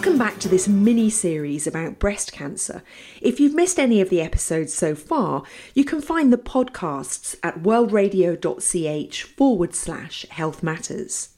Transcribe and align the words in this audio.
Welcome 0.00 0.16
back 0.16 0.38
to 0.38 0.48
this 0.48 0.66
mini 0.66 1.10
series 1.10 1.66
about 1.66 1.98
breast 1.98 2.32
cancer. 2.32 2.82
If 3.20 3.38
you've 3.38 3.54
missed 3.54 3.78
any 3.78 4.00
of 4.00 4.08
the 4.08 4.22
episodes 4.22 4.72
so 4.72 4.94
far, 4.94 5.42
you 5.74 5.84
can 5.84 6.00
find 6.00 6.32
the 6.32 6.38
podcasts 6.38 7.36
at 7.42 7.62
worldradio.ch 7.62 9.22
forward 9.22 9.74
slash 9.74 10.24
health 10.30 10.62
matters. 10.62 11.36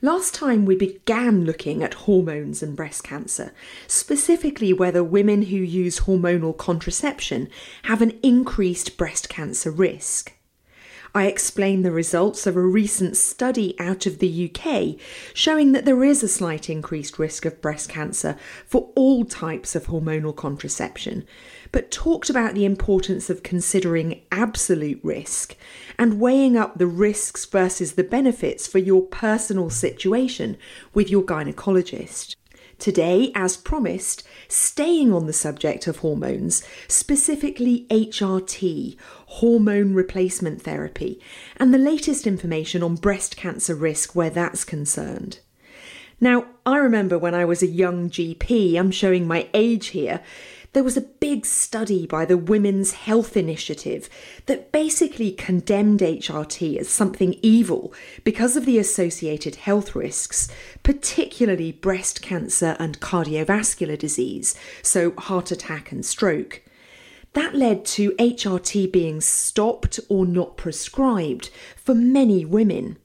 Last 0.00 0.32
time 0.32 0.64
we 0.64 0.74
began 0.74 1.44
looking 1.44 1.82
at 1.82 1.92
hormones 1.92 2.62
and 2.62 2.74
breast 2.74 3.04
cancer, 3.04 3.52
specifically 3.86 4.72
whether 4.72 5.04
women 5.04 5.42
who 5.42 5.58
use 5.58 6.00
hormonal 6.00 6.56
contraception 6.56 7.50
have 7.82 8.00
an 8.00 8.18
increased 8.22 8.96
breast 8.96 9.28
cancer 9.28 9.70
risk. 9.70 10.32
I 11.16 11.28
explain 11.28 11.80
the 11.80 11.92
results 11.92 12.46
of 12.46 12.58
a 12.58 12.60
recent 12.60 13.16
study 13.16 13.74
out 13.80 14.04
of 14.04 14.18
the 14.18 14.52
UK 14.54 15.00
showing 15.32 15.72
that 15.72 15.86
there 15.86 16.04
is 16.04 16.22
a 16.22 16.28
slight 16.28 16.68
increased 16.68 17.18
risk 17.18 17.46
of 17.46 17.62
breast 17.62 17.88
cancer 17.88 18.36
for 18.66 18.90
all 18.94 19.24
types 19.24 19.74
of 19.74 19.86
hormonal 19.86 20.36
contraception, 20.36 21.26
but 21.72 21.90
talked 21.90 22.28
about 22.28 22.54
the 22.54 22.66
importance 22.66 23.30
of 23.30 23.42
considering 23.42 24.20
absolute 24.30 25.00
risk 25.02 25.56
and 25.98 26.20
weighing 26.20 26.54
up 26.54 26.76
the 26.76 26.86
risks 26.86 27.46
versus 27.46 27.92
the 27.94 28.04
benefits 28.04 28.66
for 28.66 28.76
your 28.76 29.00
personal 29.00 29.70
situation 29.70 30.58
with 30.92 31.08
your 31.08 31.22
gynecologist. 31.22 32.36
Today, 32.78 33.32
as 33.34 33.56
promised, 33.56 34.22
staying 34.48 35.12
on 35.12 35.26
the 35.26 35.32
subject 35.32 35.86
of 35.86 35.98
hormones, 35.98 36.62
specifically 36.88 37.86
HRT, 37.90 38.96
hormone 39.26 39.94
replacement 39.94 40.62
therapy, 40.62 41.20
and 41.56 41.72
the 41.72 41.78
latest 41.78 42.26
information 42.26 42.82
on 42.82 42.96
breast 42.96 43.36
cancer 43.36 43.74
risk 43.74 44.14
where 44.14 44.30
that's 44.30 44.62
concerned. 44.62 45.40
Now, 46.20 46.46
I 46.64 46.76
remember 46.78 47.18
when 47.18 47.34
I 47.34 47.44
was 47.44 47.62
a 47.62 47.66
young 47.66 48.10
GP, 48.10 48.76
I'm 48.78 48.90
showing 48.90 49.26
my 49.26 49.48
age 49.52 49.88
here, 49.88 50.20
there 50.72 50.84
was 50.84 50.96
a 50.96 51.02
big 51.02 51.46
study 51.46 52.06
by 52.06 52.24
the 52.24 52.36
Women's 52.36 52.92
Health 52.92 53.36
Initiative 53.36 54.08
that 54.46 54.72
basically 54.72 55.32
condemned 55.32 56.00
HRT 56.00 56.76
as 56.78 56.88
something 56.88 57.36
evil 57.42 57.92
because 58.24 58.56
of 58.56 58.64
the 58.64 58.78
associated 58.78 59.56
health 59.56 59.94
risks, 59.94 60.48
particularly 60.82 61.72
breast 61.72 62.22
cancer 62.22 62.76
and 62.78 63.00
cardiovascular 63.00 63.98
disease, 63.98 64.54
so 64.82 65.12
heart 65.18 65.50
attack 65.50 65.92
and 65.92 66.04
stroke. 66.04 66.62
That 67.32 67.54
led 67.54 67.84
to 67.86 68.12
HRT 68.12 68.90
being 68.90 69.20
stopped 69.20 70.00
or 70.08 70.24
not 70.24 70.56
prescribed 70.56 71.50
for 71.76 71.94
many 71.94 72.44
women. 72.44 72.96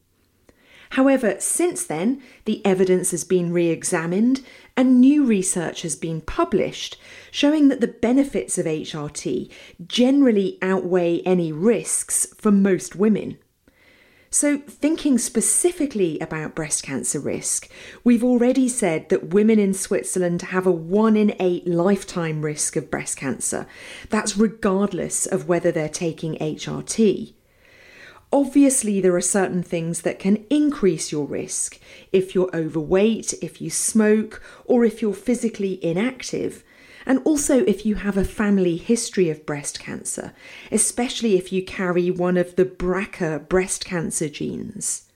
However, 0.92 1.36
since 1.40 1.86
then, 1.86 2.22
the 2.44 2.66
evidence 2.66 3.12
has 3.12 3.24
been 3.24 3.54
re 3.54 3.70
examined 3.70 4.42
and 4.76 5.00
new 5.00 5.26
research 5.26 5.84
has 5.84 5.96
been 5.96 6.20
published 6.20 6.98
showing 7.32 7.70
that 7.70 7.80
the 7.80 7.88
benefits 7.88 8.58
of 8.58 8.66
HRT 8.66 9.50
generally 9.88 10.58
outweigh 10.62 11.22
any 11.22 11.52
risks 11.54 12.28
for 12.38 12.52
most 12.52 12.96
women. 12.96 13.38
So, 14.30 14.58
thinking 14.58 15.18
specifically 15.18 16.20
about 16.20 16.56
breast 16.56 16.84
cancer 16.84 17.20
risk, 17.20 17.70
we've 18.04 18.24
already 18.24 18.68
said 18.68 19.10
that 19.10 19.34
women 19.34 19.60
in 19.60 19.74
Switzerland 19.74 20.42
have 20.42 20.66
a 20.66 20.72
1 20.72 21.16
in 21.16 21.36
8 21.40 21.68
lifetime 21.68 22.42
risk 22.42 22.76
of 22.76 22.92
breast 22.92 23.18
cancer. 23.18 23.66
That's 24.10 24.38
regardless 24.38 25.26
of 25.26 25.48
whether 25.48 25.72
they're 25.72 25.90
taking 25.90 26.36
HRT. 26.36 27.34
Obviously, 28.34 29.02
there 29.02 29.16
are 29.16 29.22
certain 29.22 29.62
things 29.62 30.02
that 30.02 30.20
can 30.20 30.46
increase 30.50 31.12
your 31.12 31.26
risk 31.26 31.80
if 32.14 32.34
you're 32.34 32.56
overweight, 32.56 33.34
if 33.42 33.62
you 33.62 33.70
smoke, 33.70 34.42
or 34.64 34.86
if 34.86 35.02
you're 35.02 35.14
physically 35.14 35.84
inactive. 35.84 36.64
And 37.06 37.20
also, 37.26 37.66
if 37.66 37.86
you 37.86 37.96
have 37.96 38.18
a 38.18 38.24
family 38.24 38.78
history 38.78 39.30
of 39.30 39.46
breast 39.46 39.80
cancer, 39.80 40.34
especially 40.72 41.38
if 41.38 41.52
you 41.52 41.66
carry 41.66 42.10
one 42.10 42.38
of 42.38 42.56
the 42.56 42.66
BRCA 42.66 43.50
breast 43.50 43.84
cancer 43.84 44.30
genes. 44.30 45.11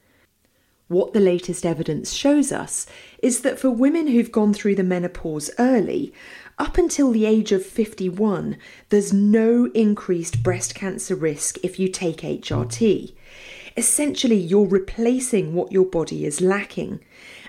What 0.88 1.14
the 1.14 1.20
latest 1.20 1.66
evidence 1.66 2.14
shows 2.14 2.52
us 2.52 2.86
is 3.18 3.42
that 3.42 3.58
for 3.58 3.72
women 3.72 4.06
who've 4.06 4.32
gone 4.32 4.54
through 4.54 4.76
the 4.76 4.84
menopause 4.84 5.50
early, 5.58 6.14
up 6.60 6.78
until 6.78 7.12
the 7.12 7.26
age 7.26 7.52
of 7.52 7.66
51, 7.66 8.56
there's 8.90 9.12
no 9.12 9.66
increased 9.74 10.44
breast 10.44 10.76
cancer 10.76 11.16
risk 11.16 11.58
if 11.64 11.80
you 11.80 11.88
take 11.88 12.18
HRT. 12.18 13.16
Essentially, 13.76 14.38
you're 14.38 14.68
replacing 14.68 15.56
what 15.56 15.72
your 15.72 15.86
body 15.86 16.24
is 16.24 16.40
lacking. 16.40 17.00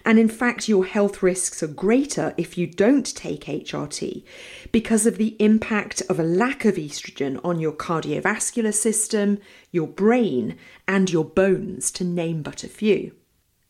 And 0.06 0.18
in 0.18 0.28
fact, 0.28 0.66
your 0.66 0.86
health 0.86 1.22
risks 1.22 1.62
are 1.62 1.68
greater 1.68 2.32
if 2.38 2.56
you 2.56 2.66
don't 2.66 3.14
take 3.14 3.44
HRT 3.44 4.24
because 4.72 5.04
of 5.04 5.18
the 5.18 5.36
impact 5.38 6.00
of 6.08 6.18
a 6.18 6.24
lack 6.24 6.64
of 6.64 6.76
estrogen 6.76 7.38
on 7.44 7.60
your 7.60 7.72
cardiovascular 7.72 8.72
system, 8.72 9.38
your 9.72 9.86
brain, 9.86 10.56
and 10.88 11.10
your 11.10 11.24
bones, 11.24 11.90
to 11.90 12.02
name 12.02 12.42
but 12.42 12.64
a 12.64 12.68
few. 12.68 13.12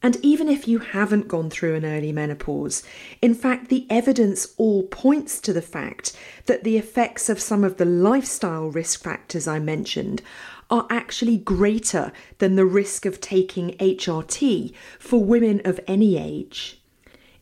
And 0.02 0.16
even 0.22 0.48
if 0.48 0.68
you 0.68 0.78
haven't 0.78 1.26
gone 1.26 1.50
through 1.50 1.74
an 1.74 1.84
early 1.84 2.12
menopause, 2.12 2.82
in 3.22 3.34
fact, 3.34 3.68
the 3.68 3.86
evidence 3.88 4.54
all 4.56 4.84
points 4.84 5.40
to 5.40 5.52
the 5.52 5.62
fact 5.62 6.16
that 6.44 6.64
the 6.64 6.76
effects 6.76 7.28
of 7.28 7.40
some 7.40 7.64
of 7.64 7.76
the 7.76 7.84
lifestyle 7.84 8.70
risk 8.70 9.02
factors 9.02 9.48
I 9.48 9.58
mentioned 9.58 10.22
are 10.70 10.86
actually 10.90 11.38
greater 11.38 12.12
than 12.38 12.56
the 12.56 12.66
risk 12.66 13.06
of 13.06 13.20
taking 13.20 13.70
HRT 13.78 14.72
for 14.98 15.24
women 15.24 15.62
of 15.64 15.80
any 15.86 16.18
age. 16.18 16.80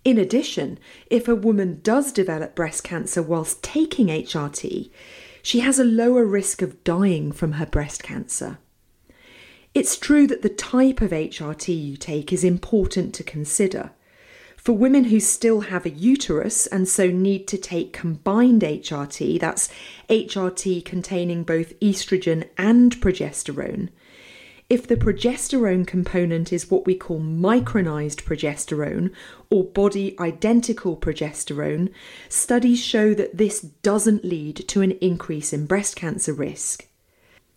In 0.05 0.19
addition, 0.19 0.79
if 1.11 1.27
a 1.27 1.35
woman 1.35 1.81
does 1.83 2.13
develop 2.13 2.55
breast 2.55 2.85
cancer 2.85 3.23
whilst 3.23 3.63
taking 3.63 4.09
HRT, 4.09 4.91
she 5.43 5.61
has 5.61 5.79
a 5.79 5.85
lower 5.85 6.25
risk 6.25 6.63
of 6.63 6.85
dying 6.85 7.33
from 7.33 7.53
her 7.53 7.67
breast 7.67 8.03
cancer. 8.03 8.59
It's 9.75 9.97
true 9.97 10.27
that 10.29 10.43
the 10.43 10.49
type 10.49 11.01
of 11.01 11.11
HRT 11.11 11.85
you 11.85 11.97
take 11.97 12.33
is 12.33 12.45
important 12.45 13.13
to 13.17 13.25
consider. 13.25 13.91
For 14.57 14.73
women 14.73 15.05
who 15.05 15.21
still 15.21 15.63
have 15.63 15.85
a 15.85 15.91
uterus 15.91 16.67
and 16.69 16.89
so 16.89 17.11
need 17.11 17.47
to 17.49 17.59
take 17.59 17.93
combined 17.93 18.63
HRT, 18.63 19.39
that's 19.41 19.69
HRT 20.09 20.85
containing 20.85 21.43
both 21.43 21.79
estrogen 21.81 22.49
and 22.57 22.97
progesterone, 23.01 23.91
if 24.71 24.87
the 24.87 24.97
progesterone 24.97 25.87
component 25.87 26.53
is 26.53 26.71
what 26.71 26.87
we 26.87 26.95
call 26.95 27.21
micronized 27.21 28.23
progesterone 28.23 29.13
or 29.51 29.63
body 29.63 30.19
identical 30.19 30.97
progesterone, 30.97 31.93
studies 32.31 32.83
show 32.83 33.13
that 33.13 33.37
this 33.37 33.61
doesn't 33.61 34.25
lead 34.25 34.67
to 34.69 34.81
an 34.81 34.93
increase 34.93 35.53
in 35.53 35.67
breast 35.67 35.97
cancer 35.97 36.33
risk. 36.33 36.89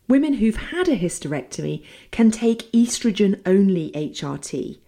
Women 0.07 0.35
who've 0.35 0.55
had 0.55 0.87
a 0.87 0.97
hysterectomy 0.97 1.83
can 2.11 2.31
take 2.31 2.71
estrogen 2.71 3.41
only 3.45 3.91
HRT. 3.91 4.79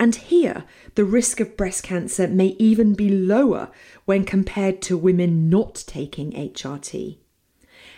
And 0.00 0.14
here, 0.14 0.64
the 0.94 1.04
risk 1.04 1.38
of 1.40 1.56
breast 1.56 1.82
cancer 1.82 2.26
may 2.26 2.56
even 2.58 2.94
be 2.94 3.08
lower 3.08 3.70
when 4.06 4.24
compared 4.24 4.82
to 4.82 4.96
women 4.96 5.48
not 5.48 5.84
taking 5.86 6.32
HRT. 6.32 7.18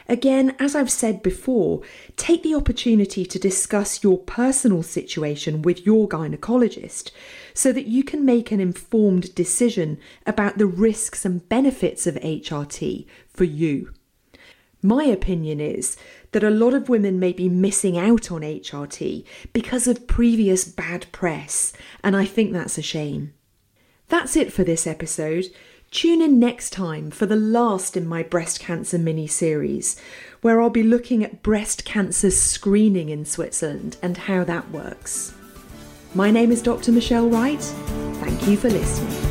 Again, 0.09 0.55
as 0.61 0.77
I've 0.77 0.91
said 0.91 1.23
before, 1.23 1.83
take 2.17 2.43
the 2.43 2.55
opportunity 2.55 3.25
to 3.27 3.39
discuss 3.39 4.05
your 4.05 4.19
personal 4.19 4.83
situation 4.83 5.63
with 5.63 5.85
your 5.85 6.09
gynecologist 6.09 7.11
so 7.55 7.73
that 7.73 7.87
you 7.87 8.05
can 8.05 8.25
make 8.25 8.53
an 8.53 8.61
informed 8.61 9.35
decision 9.35 9.99
about 10.25 10.59
the 10.59 10.67
risks 10.67 11.25
and 11.25 11.49
benefits 11.49 12.07
of 12.07 12.15
HRT 12.17 13.07
for 13.29 13.45
you. 13.45 13.93
My 14.87 15.03
opinion 15.03 15.59
is 15.59 15.97
that 16.31 16.45
a 16.45 16.51
lot 16.51 16.73
of 16.73 16.89
women 16.89 17.19
may 17.19 17.33
be 17.33 17.49
missing 17.49 17.99
out 17.99 18.31
on 18.31 18.43
HRT 18.43 19.25
because 19.53 19.89
of 19.89 20.07
previous 20.07 20.65
bad 20.65 21.07
press, 21.11 21.73
and 22.05 22.15
I 22.17 22.25
think 22.25 22.53
that's 22.53 22.79
a 22.79 22.83
shame. 22.83 23.35
That's 24.07 24.37
it 24.37 24.53
for 24.53 24.63
this 24.63 24.87
episode. 24.87 25.47
Tune 25.91 26.23
in 26.23 26.39
next 26.39 26.71
time 26.71 27.11
for 27.11 27.27
the 27.27 27.35
last 27.35 27.97
in 27.97 28.07
my 28.07 28.23
breast 28.23 28.61
cancer 28.61 28.97
mini 28.97 29.27
series, 29.27 30.01
where 30.41 30.61
I'll 30.61 30.71
be 30.71 30.85
looking 30.85 31.25
at 31.25 31.43
breast 31.43 31.85
cancer 31.85 32.31
screening 32.31 33.09
in 33.09 33.25
Switzerland 33.25 33.97
and 34.01 34.17
how 34.17 34.45
that 34.45 34.71
works. 34.71 35.35
My 36.15 36.31
name 36.31 36.53
is 36.53 36.63
Dr. 36.63 36.93
Michelle 36.93 37.29
Wright. 37.29 37.61
Thank 38.21 38.47
you 38.47 38.57
for 38.57 38.71
listening. 38.71 39.26